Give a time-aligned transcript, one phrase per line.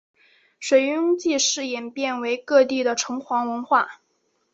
[0.59, 4.01] 水庸祭祀演变为各地的城隍文化。